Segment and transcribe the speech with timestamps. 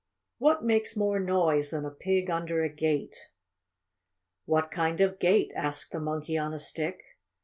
[0.39, 3.29] What makes more noise than a pig under a gate?"
[4.45, 7.03] "What kind of gate?" asked the Monkey on a Stick.